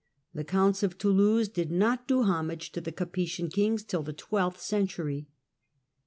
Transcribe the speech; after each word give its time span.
The 0.33 0.43
Counts 0.43 0.81
of 0.81 0.97
Toulouse 0.97 1.47
did 1.47 1.69
not 1.69 2.07
do 2.07 2.23
homage 2.23 2.71
to 2.71 2.81
the 2.81 2.91
Capetian 2.91 3.51
kings 3.53 3.83
till 3.83 4.01
the 4.01 4.13
twelfth 4.13 4.59
century. 4.59 5.27